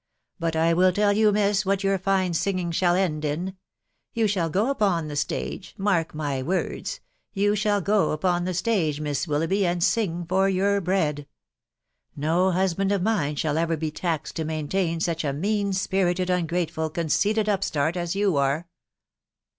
[0.39, 3.45] But I will tell you, miss, what your fine singing shall end in.•..
[4.15, 5.75] You shall go upon he stage'....
[5.77, 7.01] mark my Words'....
[7.37, 11.27] ^ou shall go" upon the stage, Miss tVillougtiby, and sing for your bread.
[12.15, 16.89] No husband of mine shall ever be taxed to maintain such * mean spirited, ungrateful,
[16.89, 18.67] conceited upstart as you are